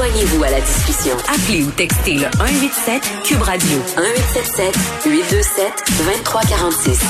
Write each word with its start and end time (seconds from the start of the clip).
Joignez-vous 0.00 0.42
à 0.44 0.48
la 0.48 0.60
discussion. 0.62 1.14
Appelez 1.28 1.62
ou 1.62 1.70
textez 1.72 2.14
le 2.14 2.24
187 2.38 3.02
Cube 3.22 3.42
Radio 3.42 3.76
1877 3.98 4.74
827 5.04 5.72
2346. 5.98 7.00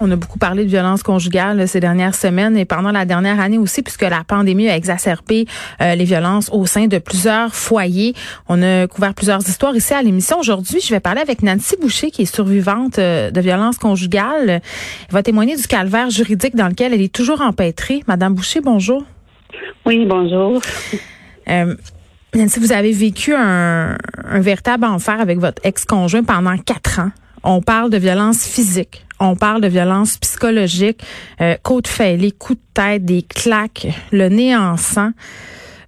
On 0.00 0.10
a 0.10 0.16
beaucoup 0.16 0.40
parlé 0.40 0.64
de 0.64 0.68
violence 0.68 1.04
conjugale 1.04 1.68
ces 1.68 1.78
dernières 1.78 2.16
semaines 2.16 2.56
et 2.56 2.64
pendant 2.64 2.90
la 2.90 3.04
dernière 3.04 3.38
année 3.38 3.58
aussi, 3.58 3.82
puisque 3.82 4.02
la 4.02 4.24
pandémie 4.24 4.68
a 4.68 4.76
exacerbé 4.76 5.46
euh, 5.80 5.94
les 5.94 6.02
violences 6.04 6.50
au 6.50 6.66
sein 6.66 6.88
de 6.88 6.98
plusieurs 6.98 7.54
foyers. 7.54 8.16
On 8.48 8.60
a 8.60 8.88
couvert 8.88 9.14
plusieurs 9.14 9.48
histoires 9.48 9.76
ici 9.76 9.94
à 9.94 10.02
l'émission. 10.02 10.40
Aujourd'hui, 10.40 10.80
je 10.80 10.92
vais 10.92 10.98
parler 10.98 11.20
avec 11.20 11.44
Nancy 11.44 11.76
Boucher, 11.80 12.10
qui 12.10 12.22
est 12.22 12.34
survivante 12.34 12.98
euh, 12.98 13.30
de 13.30 13.40
violences 13.40 13.78
conjugales. 13.78 14.48
Elle 14.48 14.60
va 15.10 15.22
témoigner 15.22 15.54
du 15.54 15.68
calvaire 15.68 16.10
juridique 16.10 16.56
dans 16.56 16.66
lequel 16.66 16.92
elle 16.92 17.02
est 17.02 17.14
toujours 17.14 17.40
empêtrée. 17.40 18.02
Madame 18.08 18.34
Boucher, 18.34 18.60
bonjour. 18.60 19.04
Oui, 19.84 20.04
bonjour. 20.06 20.60
Euh, 21.48 21.74
vous 22.34 22.72
avez 22.72 22.92
vécu 22.92 23.34
un, 23.34 23.96
un 24.24 24.40
véritable 24.40 24.84
enfer 24.84 25.20
avec 25.20 25.38
votre 25.38 25.60
ex-conjoint 25.64 26.22
pendant 26.22 26.56
quatre 26.56 27.00
ans. 27.00 27.10
On 27.44 27.60
parle 27.60 27.90
de 27.90 27.98
violence 27.98 28.46
physique, 28.46 29.04
on 29.18 29.34
parle 29.34 29.60
de 29.60 29.68
violence 29.68 30.16
psychologique, 30.18 31.02
euh, 31.40 31.56
côte 31.62 31.88
fêlée, 31.88 32.30
coups 32.30 32.58
de 32.58 32.64
tête, 32.72 33.04
des 33.04 33.22
claques, 33.22 33.88
le 34.12 34.28
nez 34.28 34.56
en 34.56 34.76
sang. 34.76 35.10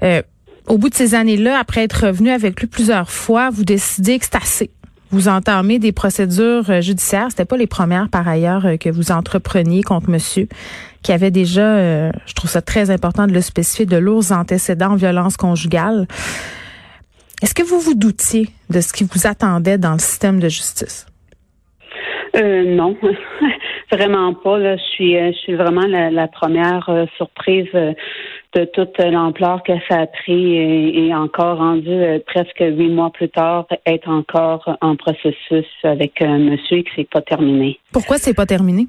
Euh, 0.02 0.22
au 0.66 0.78
bout 0.78 0.88
de 0.88 0.94
ces 0.94 1.14
années-là, 1.14 1.58
après 1.58 1.84
être 1.84 2.06
revenu 2.06 2.30
avec 2.30 2.60
lui 2.60 2.66
plusieurs 2.66 3.10
fois, 3.10 3.50
vous 3.50 3.64
décidez 3.64 4.18
que 4.18 4.24
c'est 4.24 4.36
assez. 4.36 4.70
Vous 5.14 5.28
entamez 5.28 5.78
des 5.78 5.92
procédures 5.92 6.68
euh, 6.70 6.80
judiciaires. 6.80 7.26
C'était 7.28 7.44
pas 7.44 7.56
les 7.56 7.68
premières, 7.68 8.08
par 8.08 8.26
ailleurs, 8.26 8.66
euh, 8.66 8.76
que 8.76 8.90
vous 8.90 9.12
entrepreniez 9.12 9.84
contre 9.84 10.10
monsieur, 10.10 10.48
qui 11.04 11.12
avait 11.12 11.30
déjà, 11.30 11.76
euh, 11.76 12.10
je 12.26 12.34
trouve 12.34 12.50
ça 12.50 12.60
très 12.60 12.90
important 12.90 13.28
de 13.28 13.32
le 13.32 13.40
spécifier, 13.40 13.86
de 13.86 13.96
lourds 13.96 14.32
antécédents 14.32 14.90
en 14.90 14.96
violence 14.96 15.36
conjugale. 15.36 16.08
Est-ce 17.42 17.54
que 17.54 17.62
vous 17.62 17.78
vous 17.78 17.94
doutiez 17.94 18.48
de 18.70 18.80
ce 18.80 18.92
qui 18.92 19.04
vous 19.04 19.28
attendait 19.28 19.78
dans 19.78 19.92
le 19.92 20.00
système 20.00 20.40
de 20.40 20.48
justice? 20.48 21.06
Non, 22.34 22.96
vraiment 23.92 24.34
pas. 24.34 24.58
Je 24.58 24.82
suis, 24.82 25.12
je 25.14 25.38
suis 25.44 25.54
vraiment 25.54 25.86
la, 25.86 26.26
première 26.26 27.06
surprise 27.16 27.68
de 28.54 28.64
toute 28.66 28.96
l'ampleur 28.98 29.62
que 29.62 29.72
ça 29.88 30.00
a 30.00 30.06
pris 30.06 30.56
et, 30.56 31.06
et 31.06 31.14
encore 31.14 31.58
rendu 31.58 31.88
euh, 31.90 32.18
presque 32.26 32.60
huit 32.60 32.88
mois 32.88 33.10
plus 33.10 33.28
tard, 33.28 33.66
être 33.86 34.08
encore 34.08 34.76
en 34.80 34.96
processus 34.96 35.66
avec 35.82 36.20
un 36.22 36.38
monsieur 36.38 36.78
et 36.78 36.84
que 36.84 36.90
c'est 36.96 37.08
pas 37.10 37.20
terminé. 37.22 37.78
Pourquoi 37.92 38.18
c'est 38.18 38.34
pas 38.34 38.46
terminé? 38.46 38.86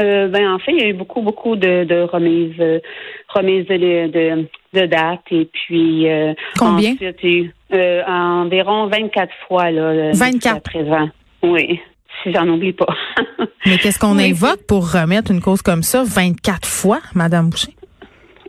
Euh, 0.00 0.26
ben 0.26 0.50
en 0.52 0.58
fait, 0.58 0.72
il 0.72 0.80
y 0.80 0.82
a 0.82 0.88
eu 0.88 0.92
beaucoup, 0.92 1.22
beaucoup 1.22 1.54
de, 1.54 1.84
de 1.84 2.00
remises, 2.02 2.58
euh, 2.58 2.80
remises 3.28 3.66
de, 3.68 3.76
de, 4.08 4.48
de 4.72 4.86
dates 4.86 5.20
et 5.30 5.48
puis 5.52 6.10
euh, 6.10 6.34
Combien? 6.58 6.94
ensuite, 6.94 7.16
il 7.22 7.30
y 7.30 7.32
a 7.32 7.44
eu, 7.44 7.54
euh, 7.74 8.02
environ 8.08 8.88
24 8.88 9.30
fois 9.46 9.70
là, 9.70 10.10
24. 10.12 10.32
jusqu'à 10.32 10.54
présent. 10.60 11.08
Oui, 11.44 11.78
si 12.22 12.32
j'en 12.32 12.48
oublie 12.48 12.72
pas. 12.72 12.92
Mais 13.66 13.78
qu'est-ce 13.78 14.00
qu'on 14.00 14.16
Oui. 14.16 14.30
invoque 14.30 14.66
pour 14.66 14.90
remettre 14.92 15.30
une 15.30 15.40
cause 15.40 15.62
comme 15.62 15.82
ça 15.84 16.02
24 16.04 16.66
fois, 16.66 16.98
Madame 17.14 17.50
Boucher? 17.50 17.72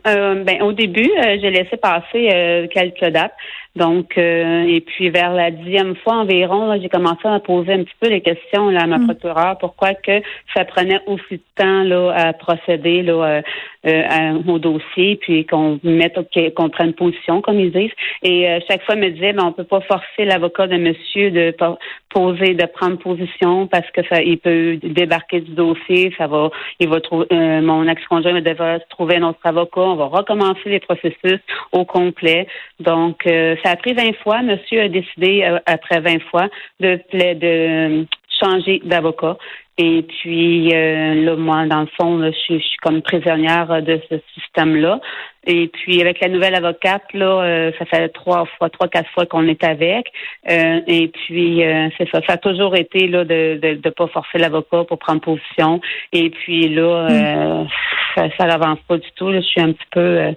Euh, 0.06 0.44
ben, 0.44 0.62
au 0.62 0.72
début, 0.72 1.10
euh, 1.18 1.36
j'ai 1.40 1.50
laissé 1.50 1.76
passer 1.76 2.30
euh, 2.32 2.66
quelques 2.68 3.04
dates. 3.06 3.34
Donc, 3.74 4.16
euh, 4.16 4.64
et 4.66 4.80
puis 4.80 5.10
vers 5.10 5.34
la 5.34 5.50
dixième 5.50 5.96
fois 5.96 6.14
environ, 6.14 6.80
j'ai 6.80 6.88
commencé 6.88 7.28
à 7.28 7.38
poser 7.40 7.74
un 7.74 7.84
petit 7.84 7.94
peu 8.00 8.08
les 8.08 8.22
questions 8.22 8.70
là, 8.70 8.84
à 8.84 8.86
ma 8.86 8.98
procureure, 9.00 9.58
pourquoi 9.58 9.92
que 9.92 10.22
ça 10.54 10.64
prenait 10.64 11.00
aussi 11.06 11.34
de 11.34 11.40
temps 11.56 11.82
là, 11.82 12.10
à 12.16 12.32
procéder 12.32 13.02
là, 13.02 13.12
euh, 13.12 13.42
euh, 13.86 14.02
à- 14.08 14.50
au 14.50 14.58
dossier, 14.58 15.16
puis 15.16 15.44
qu'on 15.44 15.78
mette 15.82 16.18
qu'on 16.54 16.70
prenne 16.70 16.94
position, 16.94 17.42
comme 17.42 17.60
ils 17.60 17.70
disent. 17.70 17.92
Et 18.22 18.48
euh, 18.48 18.60
chaque 18.66 18.82
fois, 18.84 18.94
elle 18.94 19.02
me 19.02 19.10
disait, 19.10 19.34
ben, 19.34 19.44
on 19.44 19.52
peut 19.52 19.64
pas 19.64 19.82
forcer 19.82 20.24
l'avocat 20.24 20.68
de 20.68 20.78
monsieur 20.78 21.30
de 21.30 21.50
poser, 22.16 22.54
de 22.54 22.64
prendre 22.64 22.96
position 22.96 23.66
parce 23.66 23.90
que 23.90 24.00
ça, 24.08 24.22
il 24.22 24.38
peut 24.38 24.78
débarquer 24.82 25.40
du 25.40 25.52
dossier, 25.52 26.14
ça 26.16 26.26
va, 26.26 26.48
il 26.80 26.88
va 26.88 26.98
trouver, 27.02 27.26
euh, 27.30 27.60
mon 27.60 27.86
ex-conjoint 27.86 28.40
va 28.40 28.80
trouver 28.80 29.16
un 29.16 29.24
autre 29.24 29.40
avocat, 29.44 29.82
on 29.82 29.96
va 29.96 30.06
recommencer 30.06 30.66
les 30.66 30.80
processus 30.80 31.40
au 31.72 31.84
complet. 31.84 32.46
Donc, 32.80 33.26
euh, 33.26 33.54
ça 33.62 33.72
a 33.72 33.76
pris 33.76 33.92
20 33.92 34.16
fois. 34.22 34.40
Monsieur 34.40 34.80
a 34.80 34.88
décidé, 34.88 35.42
euh, 35.44 35.58
après 35.66 36.00
20 36.00 36.22
fois, 36.30 36.48
de, 36.80 36.98
de 37.12 38.06
changer 38.42 38.80
d'avocat. 38.84 39.36
Et 39.78 40.02
puis, 40.02 40.74
euh, 40.74 41.14
là, 41.22 41.36
moi, 41.36 41.66
dans 41.66 41.80
le 41.82 41.88
fond, 41.98 42.16
là, 42.16 42.30
je, 42.30 42.36
suis- 42.38 42.60
je 42.60 42.66
suis 42.66 42.76
comme 42.78 43.02
prisonnière 43.02 43.82
de 43.82 44.00
ce 44.08 44.16
système-là. 44.34 45.00
Et 45.46 45.68
puis, 45.68 46.00
avec 46.00 46.18
la 46.20 46.28
nouvelle 46.28 46.54
avocate, 46.54 47.02
là, 47.12 47.42
euh, 47.42 47.72
ça 47.78 47.84
fait 47.84 48.08
trois 48.08 48.46
fois, 48.56 48.70
trois, 48.70 48.88
quatre 48.88 49.10
fois 49.10 49.26
qu'on 49.26 49.46
est 49.48 49.62
avec. 49.62 50.06
Euh, 50.50 50.80
et 50.86 51.08
puis, 51.08 51.62
euh, 51.62 51.88
c'est 51.98 52.08
ça. 52.10 52.20
Ça 52.26 52.32
a 52.34 52.36
toujours 52.38 52.74
été 52.74 53.06
là 53.06 53.24
de 53.24 53.58
de, 53.62 53.74
de 53.74 53.90
pas 53.90 54.06
forcer 54.06 54.38
l'avocat 54.38 54.84
pour 54.84 54.98
prendre 54.98 55.20
position. 55.20 55.80
Et 56.12 56.30
puis 56.30 56.68
là, 56.70 57.08
euh, 57.10 57.64
ça, 58.14 58.28
ça 58.38 58.46
n'avance 58.46 58.78
pas 58.88 58.96
du 58.96 59.08
tout. 59.14 59.28
là. 59.30 59.40
Je 59.40 59.46
suis 59.46 59.60
un 59.60 59.72
petit 59.72 59.88
peu 59.92 60.00
euh, 60.00 60.32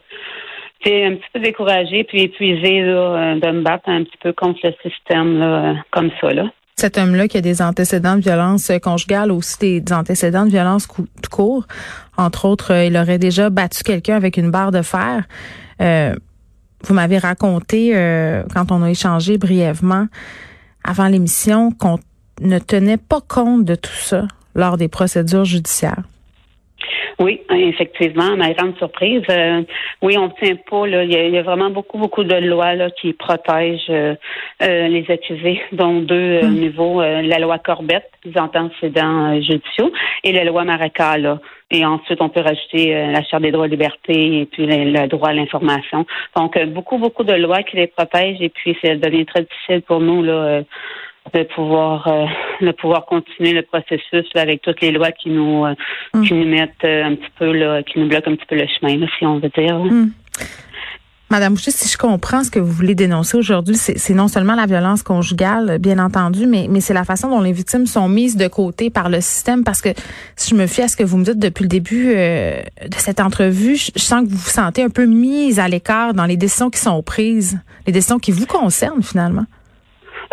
un 0.85 1.15
petit 1.15 1.29
peu 1.33 1.39
découragée 1.39 2.03
puis 2.03 2.23
épuisée 2.23 2.81
là, 2.81 3.35
de 3.35 3.51
me 3.51 3.61
battre 3.61 3.87
un 3.89 4.03
petit 4.03 4.17
peu 4.21 4.33
contre 4.33 4.59
le 4.63 4.73
système 4.83 5.39
là, 5.39 5.75
comme 5.91 6.11
ça. 6.21 6.29
Là. 6.31 6.43
Cet 6.79 6.97
homme-là 6.97 7.27
qui 7.27 7.37
a 7.37 7.41
des 7.41 7.61
antécédents 7.61 8.15
de 8.15 8.21
violence 8.21 8.69
euh, 8.69 8.79
conjugale, 8.79 9.33
aussi 9.33 9.81
des, 9.81 9.93
antécédents 9.93 10.45
de 10.45 10.49
violence 10.49 10.87
tout 10.87 11.29
court. 11.29 11.67
Entre 12.15 12.45
autres, 12.45 12.71
euh, 12.73 12.85
il 12.85 12.95
aurait 12.95 13.17
déjà 13.17 13.49
battu 13.49 13.83
quelqu'un 13.83 14.15
avec 14.15 14.37
une 14.37 14.49
barre 14.49 14.71
de 14.71 14.81
fer. 14.81 15.25
Euh, 15.81 16.15
vous 16.85 16.93
m'avez 16.93 17.17
raconté, 17.17 17.91
quand 18.53 18.71
on 18.71 18.81
a 18.81 18.89
échangé 18.89 19.37
brièvement 19.37 20.07
avant 20.85 21.09
l'émission, 21.09 21.71
qu'on 21.71 21.99
ne 22.39 22.59
tenait 22.59 22.95
pas 22.95 23.19
compte 23.19 23.65
de 23.65 23.75
tout 23.75 23.91
ça 24.01 24.29
lors 24.55 24.77
des 24.77 24.87
procédures 24.87 25.43
judiciaires. 25.43 26.03
Oui, 27.19 27.41
effectivement, 27.51 28.37
ma 28.37 28.53
grande 28.53 28.77
surprise. 28.77 29.23
euh, 29.29 29.61
oui, 30.01 30.17
on 30.17 30.27
ne 30.27 30.33
tient 30.41 30.55
pas. 30.55 30.87
Là, 30.87 31.03
il, 31.03 31.11
y 31.11 31.17
a, 31.17 31.25
il 31.25 31.33
y 31.33 31.37
a 31.37 31.41
vraiment 31.41 31.69
beaucoup, 31.69 31.97
beaucoup 31.97 32.23
de 32.23 32.35
lois 32.35 32.75
là, 32.75 32.89
qui 32.91 33.11
protègent 33.11 33.89
euh, 33.89 34.15
euh, 34.63 34.87
les 34.87 35.05
accusés, 35.11 35.61
dont 35.73 35.99
deux 35.99 36.39
euh, 36.41 36.47
niveaux. 36.47 37.01
euh, 37.01 37.21
la 37.21 37.39
loi 37.39 37.59
Corbett, 37.59 38.09
les 38.23 38.39
antécédents 38.39 39.33
euh, 39.33 39.41
judiciaux, 39.41 39.91
et 40.23 40.31
la 40.31 40.45
loi 40.45 40.63
Maraca. 40.63 41.17
Là. 41.17 41.39
Et 41.71 41.85
ensuite, 41.85 42.21
on 42.21 42.29
peut 42.29 42.39
rajouter 42.39 42.95
euh, 42.95 43.11
la 43.11 43.21
Charte 43.23 43.43
des 43.43 43.51
droits 43.51 43.65
et 43.67 43.69
libertés 43.69 44.41
et 44.41 44.45
puis 44.45 44.65
le, 44.65 44.85
le 44.97 45.07
droit 45.07 45.29
à 45.29 45.33
l'information. 45.33 46.05
Donc, 46.37 46.55
euh, 46.55 46.67
beaucoup, 46.67 46.99
beaucoup 46.99 47.25
de 47.25 47.33
lois 47.33 47.63
qui 47.63 47.75
les 47.75 47.87
protègent. 47.87 48.41
Et 48.41 48.49
puis, 48.49 48.77
ça 48.81 48.95
devient 48.95 49.25
très 49.25 49.41
difficile 49.41 49.81
pour 49.81 49.99
nous 49.99 50.23
là, 50.23 50.31
euh, 50.31 50.61
de 51.33 51.43
pouvoir 51.43 52.07
euh, 52.07 52.25
de 52.61 52.71
pouvoir 52.71 53.05
continuer 53.05 53.53
le 53.53 53.61
processus 53.63 54.25
là, 54.33 54.41
avec 54.41 54.61
toutes 54.61 54.81
les 54.81 54.91
lois 54.91 55.11
qui 55.11 55.29
nous 55.29 55.65
euh, 55.65 55.75
Mm. 56.13 56.23
qui 56.23 56.33
nous 56.33 56.47
mettent 56.47 56.71
euh, 56.85 57.05
un 57.05 57.15
petit 57.15 57.31
peu 57.37 57.51
là, 57.51 57.83
qui 57.83 57.99
nous 57.99 58.07
bloquent 58.07 58.31
un 58.31 58.35
petit 58.35 58.45
peu 58.47 58.55
le 58.55 58.65
chemin, 58.79 58.97
là, 58.97 59.07
si 59.17 59.25
on 59.25 59.39
veut 59.39 59.51
dire. 59.55 59.77
Mm. 59.77 60.11
Madame 61.31 61.53
Boucher, 61.53 61.69
si 61.69 61.87
je 61.87 61.95
comprends 61.95 62.43
ce 62.43 62.49
que 62.49 62.57
vous 62.57 62.71
voulez 62.71 62.95
dénoncer 62.95 63.37
aujourd'hui, 63.37 63.75
c'est 63.75 63.99
c'est 63.99 64.15
non 64.15 64.27
seulement 64.27 64.55
la 64.55 64.65
violence 64.65 65.03
conjugale, 65.03 65.77
bien 65.77 65.99
entendu, 65.99 66.47
mais, 66.47 66.65
mais 66.67 66.81
c'est 66.81 66.95
la 66.95 67.03
façon 67.03 67.29
dont 67.29 67.41
les 67.41 67.51
victimes 67.51 67.85
sont 67.85 68.09
mises 68.09 68.35
de 68.35 68.47
côté 68.47 68.89
par 68.89 69.09
le 69.09 69.21
système. 69.21 69.63
Parce 69.63 69.79
que 69.79 69.89
si 70.35 70.49
je 70.49 70.55
me 70.55 70.65
fie 70.65 70.81
à 70.81 70.87
ce 70.87 70.97
que 70.97 71.03
vous 71.03 71.17
me 71.17 71.23
dites 71.23 71.37
depuis 71.37 71.63
le 71.63 71.69
début 71.69 72.13
euh, 72.15 72.59
de 72.83 72.95
cette 72.95 73.19
entrevue, 73.19 73.75
je, 73.75 73.91
je 73.95 74.01
sens 74.01 74.23
que 74.23 74.29
vous 74.31 74.37
vous 74.37 74.49
sentez 74.49 74.81
un 74.81 74.89
peu 74.89 75.05
mise 75.05 75.59
à 75.59 75.67
l'écart 75.67 76.15
dans 76.15 76.25
les 76.25 76.37
décisions 76.37 76.71
qui 76.71 76.79
sont 76.79 77.03
prises, 77.03 77.59
les 77.85 77.93
décisions 77.93 78.17
qui 78.17 78.31
vous 78.31 78.47
concernent 78.47 79.03
finalement. 79.03 79.45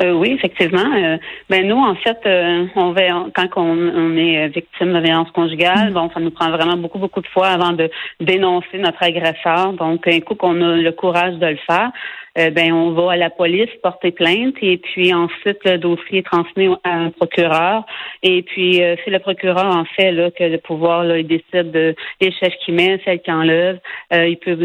Euh, 0.01 0.13
oui, 0.13 0.33
effectivement. 0.33 0.93
Euh, 0.95 1.17
ben 1.49 1.67
nous, 1.67 1.77
en 1.77 1.95
fait, 1.95 2.19
euh, 2.27 2.67
on 2.77 2.93
va 2.93 3.03
quand 3.35 3.49
on, 3.57 4.17
est 4.17 4.49
victime 4.49 4.93
de 4.93 5.01
violence 5.01 5.31
conjugale, 5.31 5.93
bon, 5.93 6.11
ça 6.13 6.21
nous 6.21 6.31
prend 6.31 6.51
vraiment 6.51 6.77
beaucoup, 6.77 6.99
beaucoup 6.99 7.23
de 7.23 7.27
fois 7.29 7.49
avant 7.49 7.73
de 7.73 7.91
dénoncer 8.21 8.79
notre 8.79 9.03
agresseur. 9.03 9.73
Donc, 9.73 10.07
un 10.07 10.21
coup 10.21 10.35
qu'on 10.35 10.61
a 10.61 10.77
le 10.77 10.93
courage 10.93 11.37
de 11.37 11.47
le 11.47 11.59
faire, 11.67 11.91
euh, 12.39 12.51
ben 12.51 12.73
on 12.73 12.93
va 12.93 13.13
à 13.13 13.17
la 13.17 13.31
police 13.31 13.71
porter 13.83 14.11
plainte 14.11 14.55
et 14.63 14.79
puis 14.79 15.13
ensuite 15.15 15.59
le 15.65 15.79
dossier 15.79 16.19
est 16.19 16.27
transmis 16.27 16.69
à 16.85 16.93
un 16.93 17.11
procureur 17.11 17.85
et 18.23 18.43
puis 18.43 18.83
euh, 18.83 18.97
c'est 19.05 19.11
le 19.11 19.19
procureur 19.19 19.67
en 19.67 19.85
fait 19.85 20.13
là 20.13 20.31
que 20.31 20.45
le 20.45 20.59
pouvoir 20.59 21.05
là, 21.05 21.19
il 21.19 21.27
décide 21.27 21.71
de 21.71 21.95
les 22.21 22.33
chefs 22.33 22.55
qui 22.65 22.73
met, 22.73 23.01
celles 23.05 23.21
qui 23.21 23.31
enlève. 23.31 23.79
Euh, 24.13 24.27
il 24.27 24.37
peut 24.37 24.57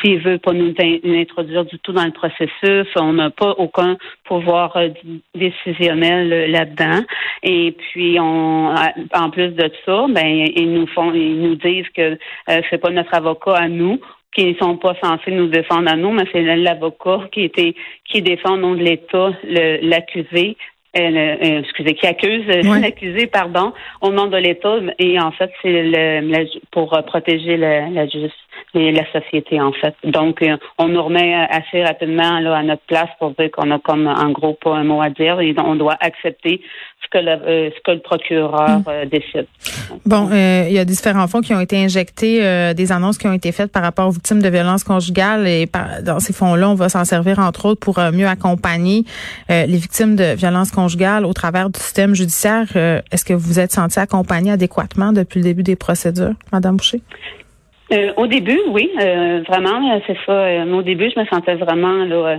s'il 0.00 0.18
veut 0.20 0.38
pas 0.38 0.52
nous, 0.52 0.74
introduire 1.04 1.64
du 1.64 1.78
tout 1.80 1.92
dans 1.92 2.04
le 2.04 2.12
processus, 2.12 2.86
on 2.96 3.12
n'a 3.12 3.30
pas 3.30 3.54
aucun 3.58 3.96
pouvoir 4.24 4.76
euh, 4.76 4.88
décisionnel 5.34 6.50
là-dedans. 6.50 7.04
Et 7.42 7.72
puis 7.72 8.18
on 8.20 8.74
en 9.14 9.30
plus 9.30 9.50
de 9.50 9.70
ça, 9.84 10.06
ben 10.08 10.48
ils 10.56 10.72
nous 10.72 10.86
font 10.88 11.12
ils 11.12 11.40
nous 11.40 11.56
disent 11.56 11.88
que 11.94 12.18
c'est 12.70 12.78
pas 12.78 12.90
notre 12.90 13.14
avocat 13.14 13.54
à 13.54 13.68
nous 13.68 14.00
qui 14.34 14.46
ne 14.46 14.54
sont 14.54 14.76
pas 14.76 14.94
censés 15.02 15.32
nous 15.32 15.48
défendre 15.48 15.90
à 15.90 15.96
nous, 15.96 16.12
mais 16.12 16.24
c'est 16.32 16.42
l'avocat 16.56 17.28
qui 17.32 17.42
était 17.42 17.74
qui 18.04 18.22
défend 18.22 18.54
au 18.54 18.58
nom 18.58 18.74
de 18.74 18.82
l'État 18.82 19.32
l'accusé. 19.82 20.56
Euh, 20.98 21.00
euh, 21.00 21.60
excusez, 21.60 21.94
qui 21.94 22.04
accuse 22.04 22.44
euh, 22.48 22.80
l'accusé, 22.80 23.28
pardon, 23.28 23.72
au 24.00 24.10
nom 24.10 24.26
de 24.26 24.36
l'État, 24.36 24.80
et 24.98 25.20
en 25.20 25.30
fait, 25.30 25.48
c'est 25.62 25.84
le, 25.84 26.46
pour 26.72 26.90
protéger 27.06 27.56
la, 27.56 27.88
la 27.88 28.08
justice 28.08 28.32
et 28.74 28.92
la 28.92 29.10
société, 29.12 29.60
en 29.60 29.72
fait. 29.72 29.94
Donc, 30.04 30.44
on 30.78 30.88
nous 30.88 31.02
remet 31.02 31.34
assez 31.34 31.82
rapidement 31.82 32.40
là, 32.40 32.56
à 32.56 32.62
notre 32.62 32.82
place 32.82 33.08
pour 33.18 33.32
dire 33.32 33.50
qu'on 33.50 33.70
a 33.70 33.78
comme 33.78 34.06
en 34.06 34.30
gros 34.30 34.54
pas 34.54 34.76
un 34.76 34.84
mot 34.84 35.00
à 35.00 35.10
dire 35.10 35.40
et 35.40 35.54
on 35.58 35.76
doit 35.76 35.96
accepter 36.00 36.60
ce 37.02 37.18
que 37.18 37.24
le, 37.24 37.30
euh, 37.30 37.70
ce 37.74 37.80
que 37.82 37.92
le 37.92 38.00
procureur 38.00 38.78
hmm. 38.78 38.84
euh, 38.88 39.04
décide. 39.06 39.46
Bon, 40.06 40.28
euh, 40.30 40.64
il 40.68 40.74
y 40.74 40.78
a 40.78 40.84
différents 40.84 41.26
fonds 41.26 41.40
qui 41.40 41.54
ont 41.54 41.60
été 41.60 41.76
injectés, 41.82 42.40
des 42.74 42.92
annonces 42.92 43.18
qui 43.18 43.26
ont 43.26 43.32
été 43.32 43.52
faites 43.52 43.72
par 43.72 43.82
rapport 43.82 44.08
aux 44.08 44.12
victimes 44.12 44.40
de 44.40 44.48
violences 44.48 44.84
conjugales 44.84 45.46
et 45.46 45.66
dans 46.02 46.20
ces 46.20 46.32
fonds-là, 46.32 46.70
on 46.70 46.74
va 46.74 46.88
s'en 46.88 47.04
servir 47.04 47.38
entre 47.38 47.66
autres 47.66 47.80
pour 47.80 47.98
mieux 48.12 48.26
accompagner 48.26 49.04
les 49.48 49.66
victimes 49.66 50.16
de 50.16 50.34
violences 50.34 50.70
conjugales 50.70 51.24
au 51.24 51.32
travers 51.32 51.70
du 51.70 51.78
système 51.78 52.14
judiciaire. 52.14 52.66
Est-ce 52.76 53.24
que 53.24 53.34
vous 53.34 53.58
êtes 53.58 53.72
senti 53.72 53.98
accompagné 53.98 54.52
adéquatement 54.52 55.12
depuis 55.12 55.40
le 55.40 55.44
début 55.44 55.62
des 55.62 55.76
procédures, 55.76 56.34
Madame 56.52 56.76
Boucher? 56.76 57.00
Au 58.16 58.26
début, 58.26 58.60
oui, 58.68 58.90
vraiment, 59.48 60.00
c'est 60.06 60.16
ça. 60.26 60.64
au 60.66 60.82
début, 60.82 61.10
je 61.14 61.20
me 61.20 61.26
sentais 61.26 61.54
vraiment 61.54 62.04
là, 62.04 62.38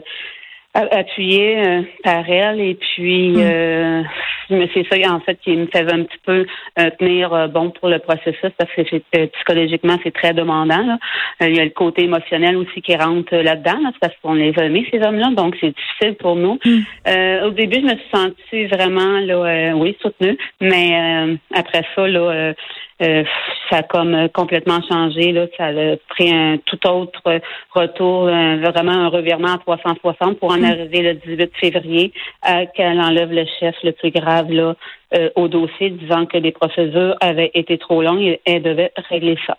appuyée 0.74 1.57
euh, 1.57 1.81
par 2.03 2.30
elle 2.30 2.62
et 2.62 2.75
puis 2.75 3.33
euh, 3.38 4.03
c'est 4.50 4.86
ça 4.89 5.13
en 5.13 5.19
fait 5.19 5.38
qui 5.44 5.56
me 5.56 5.65
faisait 5.65 5.92
un 5.92 6.03
petit 6.03 6.18
peu 6.25 6.45
euh, 6.80 6.89
tenir 6.98 7.33
euh, 7.33 7.48
bon 7.48 7.71
pour 7.71 7.89
le 7.89 8.00
processus 8.00 8.51
parce 8.57 8.71
que 8.75 9.27
psychologiquement 9.27 9.98
c'est 10.03 10.13
très 10.13 10.33
demandant 10.33 10.98
il 11.42 11.56
y 11.56 11.59
a 11.59 11.65
le 11.65 11.71
côté 11.71 12.03
émotionnel 12.03 12.56
aussi 12.56 12.81
qui 12.81 12.95
rentre 12.95 13.36
là-dedans 13.36 13.80
parce 14.00 14.13
qu'on 14.21 14.33
les 14.33 14.57
a 14.57 14.65
aimés 14.65 14.88
ces 14.92 15.01
hommes-là 15.01 15.31
donc 15.36 15.57
c'est 15.59 15.75
difficile 15.75 16.15
pour 16.15 16.36
nous 16.38 16.57
hmm. 16.63 17.45
au 17.45 17.50
début 17.51 17.81
je 17.81 17.94
me 17.94 17.98
suis 17.98 18.09
sentie 18.13 18.65
vraiment 18.68 19.19
là 19.19 19.75
oui 19.75 19.98
soutenue 20.01 20.38
mais 20.62 21.38
après 21.53 21.83
ça 21.95 22.07
là 22.07 22.53
euh, 23.01 23.24
ça 23.69 23.77
a 23.77 23.83
comme 23.83 24.13
euh, 24.13 24.27
complètement 24.27 24.80
changé. 24.89 25.31
Là, 25.31 25.48
ça 25.57 25.68
a 25.68 25.95
pris 26.09 26.31
un 26.31 26.57
tout 26.65 26.88
autre 26.88 27.42
retour, 27.74 28.25
vraiment 28.25 28.92
un 28.92 29.07
revirement 29.07 29.53
à 29.53 29.57
360 29.57 30.39
pour 30.39 30.51
en 30.51 30.57
hmm. 30.57 30.65
arriver 30.65 31.01
le 31.01 31.13
18 31.15 31.51
février 31.59 32.13
à 32.42 32.65
qu'elle 32.65 33.00
enlève 33.00 33.31
le 33.31 33.45
chef 33.59 33.75
le 33.83 33.92
plus 33.92 34.12
grave 34.12 34.51
là, 34.51 34.75
euh, 35.13 35.30
au 35.36 35.48
dossier, 35.48 35.89
disant 35.89 36.25
que 36.25 36.38
les 36.38 36.51
procédures 36.51 37.15
avaient 37.19 37.51
été 37.53 37.77
trop 37.77 38.01
longues 38.01 38.21
et 38.21 38.39
elle 38.45 38.63
devait 38.63 38.92
régler 39.09 39.38
ça. 39.45 39.57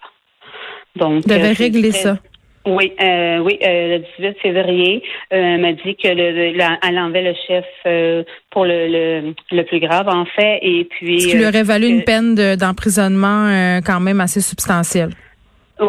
Donc, 0.96 1.26
devait 1.26 1.52
régler 1.52 1.92
ça. 1.92 2.18
Oui, 2.64 2.92
euh, 3.00 3.38
oui, 3.38 3.58
euh, 3.62 3.98
le 3.98 4.04
18 4.18 4.38
février, 4.40 5.02
euh, 5.32 5.36
elle 5.36 5.60
m'a 5.60 5.72
dit 5.72 5.96
que 5.96 6.08
le, 6.08 6.54
elle 6.82 6.98
enlevait 6.98 7.22
le 7.22 7.34
chef 7.46 7.64
euh, 7.86 8.22
pour 8.50 8.64
le, 8.64 8.86
le, 8.86 9.34
le, 9.50 9.62
plus 9.64 9.80
grave, 9.80 10.08
en 10.08 10.24
fait, 10.26 10.60
et 10.62 10.84
puis... 10.84 11.20
Ce 11.20 11.28
qui 11.28 11.36
lui 11.36 11.46
aurait 11.46 11.64
valu 11.64 11.88
une 11.88 12.04
peine 12.04 12.34
d'emprisonnement 12.56 13.80
quand 13.84 14.00
même 14.00 14.20
assez 14.20 14.40
substantielle. 14.40 15.10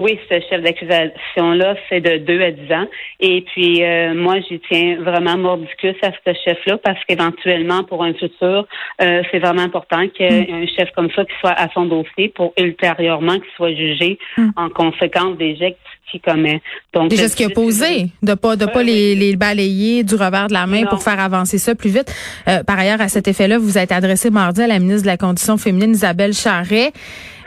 Oui, 0.02 0.20
ce 0.30 0.40
chef 0.50 0.62
d'accusation-là, 0.62 1.76
c'est 1.90 2.02
de 2.02 2.18
2 2.18 2.42
à 2.42 2.52
10 2.52 2.74
ans. 2.74 2.88
Et 3.20 3.42
puis, 3.42 3.84
euh, 3.84 4.14
moi, 4.16 4.36
j'y 4.48 4.60
tiens 4.70 4.98
vraiment 5.00 5.38
mordicus 5.38 5.96
à 6.02 6.12
ce 6.12 6.34
chef-là 6.46 6.78
parce 6.84 7.00
qu'éventuellement, 7.06 7.84
pour 7.84 8.04
un 8.04 8.14
futur, 8.14 8.68
euh, 9.02 9.22
c'est 9.32 9.40
vraiment 9.40 9.62
important 9.62 10.08
qu'il 10.08 10.26
y 10.26 10.30
ait 10.30 10.48
mm. 10.52 10.64
un 10.64 10.68
chef 10.68 10.92
comme 10.96 11.10
ça 11.16 11.24
qui 11.26 11.34
soit 11.40 11.52
à 11.52 11.70
son 11.74 11.86
dossier 11.86 12.30
pour 12.30 12.54
ultérieurement 12.58 13.34
qu'il 13.34 13.52
soit 13.56 13.74
jugé 13.74 14.18
mm. 14.38 14.50
en 14.56 14.70
conséquence 14.70 15.38
des 15.38 15.56
gestes 15.56 15.78
qu'il 16.10 16.22
commet. 16.22 16.62
Donc, 16.94 17.10
des 17.10 17.18
gestes 17.18 17.36
qu'il 17.36 17.46
a 17.46 17.50
posés, 17.50 18.08
de 18.22 18.34
pas 18.34 18.56
de 18.56 18.66
pas 18.66 18.84
les, 18.84 19.16
les, 19.16 19.36
balayer 19.36 20.04
du 20.04 20.16
revers 20.16 20.48
de 20.48 20.54
la 20.54 20.68
main 20.68 20.86
pour 20.86 21.02
faire 21.04 21.20
avancer 21.20 21.58
ça 21.58 21.76
plus 21.76 21.90
vite. 21.90 22.14
Euh, 22.48 22.64
par 22.64 22.80
ailleurs, 22.80 23.02
à 23.02 23.10
cet 23.10 23.28
effet-là, 23.28 23.58
vous 23.58 23.78
êtes 23.78 23.92
adressé 23.92 24.30
mardi 24.30 24.62
à 24.62 24.68
la 24.68 24.80
ministre 24.80 25.04
de 25.04 25.08
la 25.08 25.18
Condition 25.18 25.58
féminine, 25.58 25.92
Isabelle 25.92 26.34
Charret. 26.34 26.92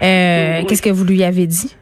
Qu'est-ce 0.01 0.83
que 0.83 0.91
vous 0.91 1.05
lui 1.05 1.25
avez 1.25 1.47
dit? 1.47 1.75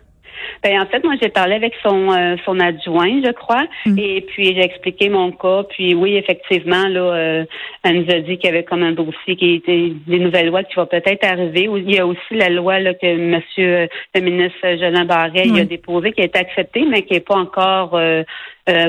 Ben, 0.62 0.80
en 0.80 0.86
fait, 0.86 1.04
moi, 1.04 1.14
j'ai 1.20 1.28
parlé 1.28 1.54
avec 1.54 1.74
son 1.82 2.10
euh, 2.12 2.36
son 2.44 2.58
adjoint, 2.60 3.20
je 3.24 3.32
crois, 3.32 3.64
mm. 3.86 3.98
et 3.98 4.20
puis 4.22 4.54
j'ai 4.54 4.64
expliqué 4.64 5.08
mon 5.08 5.32
cas. 5.32 5.64
Puis 5.70 5.94
oui, 5.94 6.16
effectivement, 6.16 6.88
là, 6.88 7.00
euh, 7.00 7.44
elle 7.82 8.02
nous 8.02 8.10
a 8.10 8.20
dit 8.20 8.38
qu'il 8.38 8.50
y 8.50 8.52
avait 8.52 8.64
comme 8.64 8.82
un 8.82 8.92
dossier 8.92 9.36
qui 9.36 9.54
était 9.54 9.92
des 10.06 10.18
nouvelles 10.18 10.48
lois 10.48 10.64
qui 10.64 10.74
vont 10.76 10.86
peut-être 10.86 11.24
arriver. 11.24 11.68
Il 11.76 11.92
y 11.92 11.98
a 11.98 12.06
aussi 12.06 12.20
la 12.32 12.48
loi 12.48 12.80
là, 12.80 12.94
que 12.94 13.16
Monsieur 13.16 13.76
euh, 13.76 13.86
le 14.14 14.20
ministre 14.20 14.60
Jolin 14.62 15.04
Barret 15.04 15.48
a 15.60 15.64
déposée, 15.64 16.12
qui 16.12 16.22
a 16.22 16.24
été 16.24 16.38
acceptée, 16.38 16.84
mais 16.88 17.02
qui 17.02 17.14
n'est 17.14 17.20
pas 17.20 17.36
encore 17.36 17.94
euh, 17.94 18.22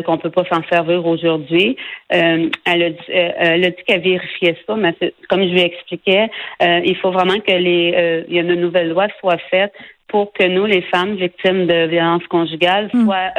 qu'on 0.05 0.17
peut 0.17 0.29
pas 0.29 0.45
s'en 0.45 0.63
servir 0.71 1.05
aujourd'hui. 1.05 1.75
elle 2.09 2.51
a 2.65 2.89
dit, 2.89 2.97
elle 3.09 3.65
a 3.65 3.69
dit 3.69 3.83
qu'elle 3.85 4.01
vérifiait 4.01 4.55
ça, 4.65 4.75
mais 4.75 4.93
comme 5.29 5.43
je 5.43 5.49
lui 5.49 5.61
expliquais, 5.61 6.29
il 6.61 6.95
faut 7.01 7.11
vraiment 7.11 7.39
que 7.39 7.51
les 7.51 8.23
il 8.29 8.35
y 8.35 8.39
a 8.39 8.41
une 8.41 8.55
nouvelle 8.55 8.89
loi 8.89 9.07
soit 9.19 9.37
faite 9.49 9.73
pour 10.15 10.31
que 10.31 10.47
nous, 10.47 10.65
les 10.65 10.81
femmes 10.83 11.15
victimes 11.15 11.67
de 11.67 11.87
violences 11.87 12.25
conjugales, 12.27 12.89
hmm. 12.93 13.03
soient 13.03 13.31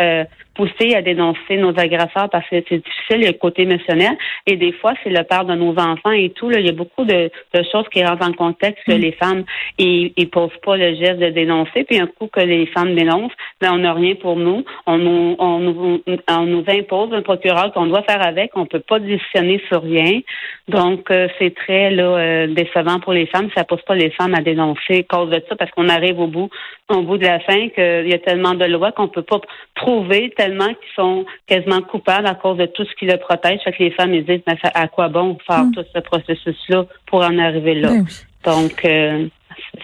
poussées 0.57 0.95
à 0.95 1.03
dénoncer 1.03 1.57
nos 1.57 1.79
agresseurs 1.79 2.29
parce 2.31 2.49
que 2.49 2.57
c'est 2.69 2.83
difficile, 2.83 3.17
il 3.17 3.23
y 3.23 3.27
a 3.27 3.33
le 3.33 3.39
côté 3.39 3.63
émotionnel. 3.63 4.17
Et 4.47 4.57
des 4.57 4.73
fois, 4.73 4.95
c'est 5.03 5.11
le 5.11 5.23
père 5.23 5.45
de 5.45 5.55
nos 5.55 5.77
enfants 5.79 6.13
et 6.13 6.31
tout. 6.31 6.51
Là, 6.51 6.61
il 6.61 6.67
y 6.67 6.71
a 6.71 6.73
beaucoup 6.73 7.05
de, 7.05 7.31
choses 7.73 7.89
qui 7.93 8.05
rentrent 8.05 8.27
en 8.27 8.33
contexte 8.33 8.85
que 8.87 8.93
hmm. 8.93 9.01
les 9.01 9.13
femmes 9.13 9.45
ils, 9.79 10.13
ils 10.17 10.29
posent 10.29 10.57
pas 10.65 10.77
le 10.77 10.95
geste 10.95 11.19
de 11.19 11.31
dénoncer. 11.31 11.85
Puis 11.85 11.99
un 11.99 12.07
coup 12.07 12.29
que 12.29 12.41
les 12.41 12.67
femmes 12.67 12.95
dénoncent, 12.95 13.33
ben 13.61 13.73
on 13.73 13.79
n'a 13.79 13.93
rien 13.93 14.15
pour 14.15 14.37
nous. 14.37 14.65
On 14.87 14.99
nous, 14.99 15.37
on 15.39 15.59
nous, 15.59 16.03
on 16.29 16.47
nous 16.47 16.65
impose 16.69 17.13
un 17.13 17.23
procureur 17.23 17.73
qu'on 17.73 17.87
doit 17.87 18.03
faire 18.03 18.25
avec. 18.27 18.51
On 18.55 18.67
peut 18.67 18.81
pas 18.81 18.99
décisionner 18.99 19.61
sur 19.69 19.83
rien. 19.83 20.21
Donc 20.69 21.11
euh, 21.11 21.29
c'est 21.39 21.55
très 21.55 21.91
là 21.91 22.05
euh, 22.05 22.47
décevant 22.49 23.01
pour 23.01 23.13
les 23.13 23.27
femmes. 23.27 23.49
Ça 23.57 23.65
pousse 23.65 23.83
pas 23.83 23.95
les 23.95 24.11
femmes 24.11 24.35
à 24.35 24.41
dénoncer 24.41 25.07
à 25.09 25.17
cause 25.17 25.31
de 25.31 25.43
ça 25.49 25.57
parce 25.57 25.71
qu'on 25.73 25.89
arrive 25.89 26.19
au 26.19 26.27
bout 26.27 26.51
au 26.89 27.03
bout 27.03 27.19
de 27.19 27.25
la 27.25 27.41
fin 27.41 27.69
qu'il 27.71 28.09
y 28.09 28.15
a 28.15 28.19
tellement 28.19 28.55
de 28.55 28.65
lois 28.65 28.93
qu'on 28.93 29.09
peut 29.09 29.23
pas 29.23 29.41
prouver 29.75 30.33
tellement 30.47 30.69
qu'ils 30.69 30.95
sont 30.95 31.25
quasiment 31.47 31.83
coupables 31.83 32.27
à 32.27 32.35
cause 32.35 32.59
de 32.59 32.67
tout 32.67 32.85
ce 32.85 32.95
qui 32.99 33.07
le 33.07 33.17
protège. 33.19 33.61
Fait 33.65 33.73
que 33.73 33.83
les 33.83 33.91
femmes 33.91 34.15
ils 34.15 34.25
disent 34.25 34.43
mais 34.47 34.57
à 34.75 34.89
quoi 34.89 35.09
bon 35.09 35.37
faire 35.47 35.65
hmm. 35.65 35.73
tout 35.73 35.85
ce 35.95 36.01
processus-là 36.01 36.87
pour 37.07 37.21
en 37.21 37.39
arriver 37.39 37.75
là? 37.75 37.89
Ben 37.89 38.07
Donc 38.45 38.85
euh, 38.85 39.27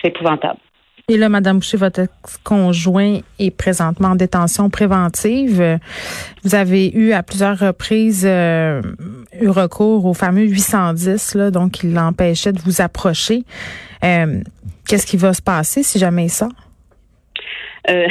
c'est 0.01 0.09
épouvantable. 0.09 0.59
Et 1.09 1.17
là, 1.17 1.29
Madame 1.29 1.59
Boucher, 1.59 1.77
votre 1.77 2.03
conjoint 2.45 3.19
est 3.41 3.51
présentement 3.51 4.11
en 4.11 4.15
détention 4.15 4.71
préventive. 4.71 5.79
Vous 6.45 6.55
avez 6.55 6.91
eu 6.91 7.13
à 7.13 7.25
plusieurs 7.25 7.59
reprises 7.59 8.25
euh, 8.25 8.81
eu 9.41 9.49
recours 9.49 10.07
au 10.07 10.15
fameux 10.15 10.45
810, 10.45 11.35
là, 11.35 11.51
donc 11.51 11.83
il 11.83 11.93
l'empêchait 11.93 12.53
de 12.53 12.61
vous 12.61 12.81
approcher. 12.81 13.43
Euh, 14.05 14.41
qu'est-ce 14.87 15.07
qui 15.07 15.17
va 15.17 15.35
se 15.35 15.43
passer 15.43 15.83
si 15.83 15.99
jamais 15.99 16.27
il 16.27 16.31
sort? 16.31 16.53
Euh, 17.91 18.07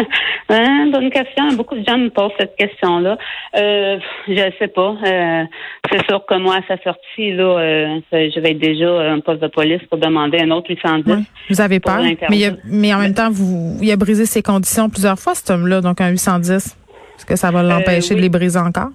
hein, 0.48 0.90
bonne 0.92 1.10
question. 1.10 1.48
Beaucoup 1.56 1.74
de 1.76 1.84
gens 1.84 1.98
me 1.98 2.10
posent 2.10 2.32
cette 2.38 2.56
question-là. 2.56 3.18
Euh, 3.56 3.98
je 4.28 4.32
ne 4.32 4.50
sais 4.58 4.68
pas. 4.68 4.96
Euh, 5.04 5.44
c'est 5.90 6.06
sûr 6.06 6.24
que 6.26 6.38
moi, 6.38 6.56
à 6.56 6.62
sa 6.68 6.82
sortie, 6.82 7.32
là, 7.32 7.58
euh, 7.58 8.00
je 8.12 8.40
vais 8.40 8.52
être 8.52 8.58
déjà 8.58 8.88
un 9.10 9.20
poste 9.20 9.42
de 9.42 9.48
police 9.48 9.82
pour 9.90 9.98
demander 9.98 10.38
un 10.38 10.50
autre 10.50 10.70
810. 10.70 11.24
Vous 11.50 11.60
avez 11.60 11.80
peur? 11.80 12.00
Mais, 12.30 12.50
mais 12.64 12.94
en 12.94 12.98
même 12.98 13.14
temps, 13.14 13.30
vous, 13.30 13.78
il 13.82 13.90
a 13.90 13.96
brisé 13.96 14.26
ses 14.26 14.42
conditions 14.42 14.88
plusieurs 14.88 15.18
fois, 15.18 15.34
cet 15.34 15.50
homme-là, 15.50 15.80
donc 15.80 16.00
un 16.00 16.10
810. 16.10 16.76
Est-ce 17.16 17.26
que 17.26 17.36
ça 17.36 17.50
va 17.50 17.62
l'empêcher 17.62 18.14
de 18.14 18.20
les 18.20 18.28
briser 18.28 18.58
encore? 18.58 18.90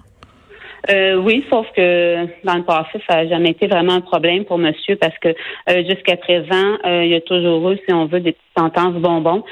Euh, 0.90 1.14
oui, 1.16 1.44
sauf 1.50 1.66
que 1.76 2.26
dans 2.44 2.56
le 2.56 2.64
passé, 2.64 3.00
ça 3.08 3.16
n'a 3.16 3.28
jamais 3.28 3.50
été 3.50 3.68
vraiment 3.68 3.94
un 3.94 4.00
problème 4.00 4.44
pour 4.44 4.58
monsieur 4.58 4.96
parce 4.96 5.16
que 5.18 5.28
euh, 5.28 5.84
jusqu'à 5.88 6.16
présent, 6.16 6.76
euh, 6.84 7.04
il 7.04 7.10
y 7.10 7.14
a 7.14 7.20
toujours 7.20 7.70
eu, 7.70 7.78
si 7.86 7.94
on 7.94 8.06
veut, 8.06 8.20
des 8.20 8.32
petites 8.32 8.58
sentences 8.58 8.94
bonbons. 8.94 9.44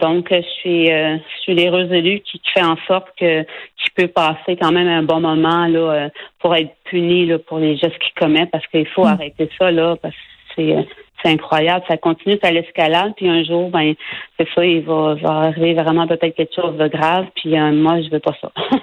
donc, 0.00 0.28
je 0.30 0.42
suis, 0.60 0.86
je 0.86 1.40
suis 1.42 1.54
l'heureuse 1.54 1.90
élue 1.92 2.20
qui, 2.20 2.40
fait 2.52 2.64
en 2.64 2.76
sorte 2.86 3.08
que 3.18 3.42
qu'il 3.42 3.92
peut 3.96 4.08
passer 4.08 4.56
quand 4.60 4.72
même 4.72 4.88
un 4.88 5.02
bon 5.02 5.20
moment 5.20 5.66
là 5.66 6.10
pour 6.40 6.54
être 6.54 6.70
puni 6.84 7.26
là, 7.26 7.38
pour 7.38 7.58
les 7.58 7.76
gestes 7.76 7.98
qu'il 7.98 8.14
commet 8.14 8.46
parce 8.46 8.66
qu'il 8.68 8.86
faut 8.88 9.04
mm. 9.04 9.08
arrêter 9.08 9.48
ça 9.58 9.70
là 9.70 9.96
parce 10.00 10.14
que 10.14 10.20
c'est 10.56 10.86
c'est 11.22 11.30
incroyable. 11.30 11.82
Ça 11.88 11.96
continue 11.96 12.38
à 12.42 12.50
l'escalade, 12.50 13.14
puis 13.16 13.26
un 13.28 13.42
jour, 13.42 13.70
ben, 13.70 13.94
c'est 14.38 14.46
ça, 14.54 14.64
il 14.64 14.82
va, 14.82 15.14
va 15.14 15.30
arriver 15.48 15.72
vraiment 15.72 16.06
peut-être 16.06 16.36
quelque 16.36 16.54
chose 16.54 16.76
de 16.76 16.88
grave, 16.88 17.26
puis 17.34 17.58
moi, 17.72 18.02
je 18.02 18.10
veux 18.10 18.20
pas 18.20 18.36
ça. 18.38 18.52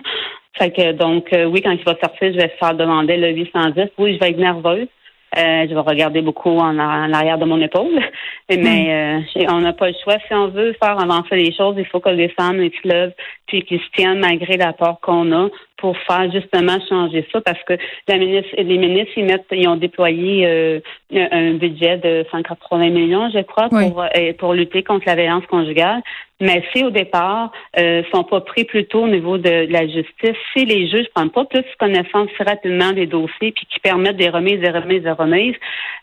Fait 0.58 0.72
que 0.72 0.92
donc 0.92 1.34
euh, 1.34 1.46
oui, 1.46 1.62
quand 1.62 1.72
il 1.72 1.84
va 1.84 1.96
sortir, 2.00 2.32
je 2.34 2.38
vais 2.38 2.50
se 2.50 2.58
faire 2.60 2.76
demander 2.76 3.18
le 3.18 3.32
810. 3.32 3.90
Oui, 3.98 4.16
je 4.16 4.20
vais 4.20 4.32
être 4.32 4.38
nerveuse. 4.38 4.88
Euh, 5.36 5.66
je 5.68 5.74
vais 5.74 5.80
regarder 5.80 6.22
beaucoup 6.22 6.58
en, 6.60 6.78
arrière 6.78 7.40
de 7.40 7.46
mon 7.46 7.60
épaule. 7.60 8.00
Mais 8.50 9.24
hmm. 9.36 9.42
euh, 9.42 9.48
on 9.50 9.62
n'a 9.62 9.74
pas 9.74 9.88
le 9.88 9.96
choix. 10.04 10.18
Si 10.28 10.34
on 10.34 10.50
veut 10.50 10.74
faire 10.74 11.00
avancer 11.00 11.36
les 11.36 11.52
choses, 11.52 11.76
il 11.78 11.86
faut 11.86 12.00
que 12.00 12.10
les 12.10 12.30
femmes 12.30 12.60
se 12.60 12.88
lèvent 12.88 13.14
puis 13.48 13.64
qu'ils 13.64 13.80
se 13.80 13.90
tiennent 13.96 14.20
malgré 14.20 14.58
l'apport 14.58 15.00
qu'on 15.02 15.32
a 15.32 15.50
pour 15.78 15.98
faire 15.98 16.32
justement 16.32 16.78
changer 16.88 17.28
ça 17.32 17.42
parce 17.42 17.62
que 17.64 17.74
la 18.08 18.18
ministre, 18.18 18.50
les 18.58 18.78
ministres 18.78 19.12
ils 19.18 19.26
mettent 19.26 19.46
ils 19.52 19.68
ont 19.68 19.76
déployé 19.76 20.48
euh, 20.48 20.80
un 21.12 21.56
budget 21.56 21.98
de 21.98 22.26
180 22.32 22.90
millions 22.90 23.30
je 23.30 23.42
crois 23.42 23.68
pour 23.68 24.02
euh, 24.02 24.34
pour 24.40 24.54
lutter 24.54 24.82
contre 24.84 25.04
la 25.08 25.16
violence 25.16 25.46
conjugale 25.48 26.02
mais 26.44 26.64
si 26.72 26.84
au 26.84 26.90
départ 26.92 27.52
euh, 27.80 28.04
sont 28.14 28.24
pas 28.24 28.42
pris 28.42 28.64
plus 28.66 28.86
tôt 28.86 29.04
au 29.04 29.08
niveau 29.08 29.38
de, 29.38 29.68
la 29.70 29.88
justice 29.88 30.38
si 30.56 30.66
les 30.66 30.88
juges 30.88 31.08
prennent 31.14 31.30
pas 31.30 31.46
plus 31.46 31.64
connaissance 31.80 32.30
rapidement 32.40 32.92
des 32.92 33.08
dossiers 33.08 33.52
puis 33.52 33.66
qui 33.72 33.80
permettent 33.80 34.18
des 34.18 34.30
remises 34.30 34.60
des 34.60 34.70
remises 34.70 35.04
des 35.04 35.12
remises 35.12 35.56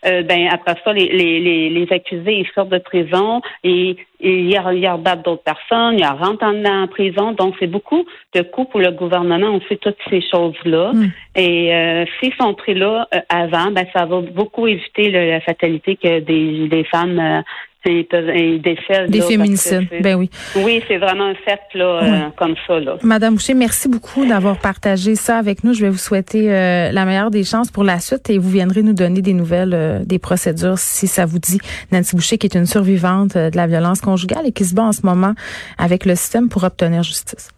euh, 0.05 0.21
ben 0.23 0.47
après 0.51 0.75
ça 0.83 0.93
les, 0.93 1.07
les, 1.07 1.69
les, 1.69 1.87
accusés 1.91 2.39
ils 2.39 2.47
sortent 2.53 2.69
de 2.69 2.77
prison 2.77 3.41
et 3.63 3.95
ils, 4.19 4.49
ils 4.49 4.89
rebattent 4.89 5.25
d'autres 5.25 5.43
personnes 5.43 5.97
ils 5.97 6.05
rentrent 6.05 6.43
en, 6.43 6.63
en 6.65 6.87
prison 6.87 7.31
donc 7.31 7.55
c'est 7.59 7.67
beaucoup 7.67 8.05
de 8.33 8.41
coûts 8.41 8.65
pour 8.65 8.79
le 8.79 8.91
gouvernement 8.91 9.47
on 9.47 9.59
toutes 9.77 9.97
ces 10.09 10.21
choses-là. 10.21 10.91
Hmm. 10.93 11.09
Et 11.35 11.73
euh, 11.73 12.05
s'ils 12.19 12.33
sont 12.35 12.53
pris 12.53 12.73
là 12.73 13.07
euh, 13.13 13.19
avant, 13.29 13.71
ben 13.71 13.85
ça 13.93 14.05
va 14.05 14.21
beaucoup 14.21 14.67
éviter 14.67 15.09
la 15.09 15.41
fatalité 15.41 15.95
que 15.95 16.19
des, 16.19 16.67
des 16.67 16.83
femmes 16.85 17.43
euh. 17.87 19.07
Des 19.07 19.21
féminicides, 19.21 19.87
ben 20.01 20.15
oui. 20.15 20.29
Oui, 20.55 20.83
c'est 20.87 20.97
vraiment 20.97 21.25
un 21.25 21.35
fait 21.35 21.59
là, 21.73 22.31
comme 22.37 22.55
ça. 22.67 22.79
Là. 22.79 22.97
Madame 23.03 23.35
Boucher, 23.35 23.53
merci 23.53 23.87
beaucoup 23.87 24.25
d'avoir 24.25 24.59
partagé 24.59 25.15
ça 25.15 25.37
avec 25.37 25.63
nous. 25.63 25.73
Je 25.73 25.81
vais 25.81 25.89
vous 25.89 25.97
souhaiter 25.97 26.47
la 26.47 27.05
meilleure 27.05 27.31
des 27.31 27.43
chances 27.43 27.71
pour 27.71 27.83
la 27.83 27.99
suite 27.99 28.29
et 28.29 28.37
vous 28.37 28.49
viendrez 28.49 28.83
nous 28.83 28.93
donner 28.93 29.21
des 29.21 29.33
nouvelles 29.33 30.03
des 30.05 30.19
procédures 30.19 30.77
si 30.77 31.07
ça 31.07 31.25
vous 31.25 31.39
dit. 31.39 31.59
Nancy 31.91 32.15
Boucher, 32.15 32.37
qui 32.37 32.47
est 32.47 32.55
une 32.55 32.65
survivante 32.65 33.35
de 33.35 33.55
la 33.55 33.67
violence 33.67 34.01
conjugale 34.01 34.45
et 34.45 34.51
qui 34.51 34.65
se 34.65 34.75
bat 34.75 34.83
en 34.83 34.91
ce 34.91 35.05
moment 35.05 35.33
avec 35.77 36.05
le 36.05 36.15
système 36.15 36.49
pour 36.49 36.63
obtenir 36.63 37.03
justice. 37.03 37.49